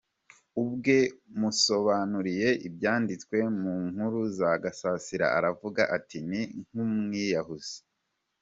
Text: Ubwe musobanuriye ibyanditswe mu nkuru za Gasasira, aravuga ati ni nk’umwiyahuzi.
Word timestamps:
Ubwe 0.61 0.97
musobanuriye 1.39 2.49
ibyanditswe 2.67 3.37
mu 3.59 3.73
nkuru 3.89 4.19
za 4.37 4.51
Gasasira, 4.63 5.27
aravuga 5.37 5.81
ati 5.97 6.17
ni 6.29 6.41
nk’umwiyahuzi. 6.67 7.77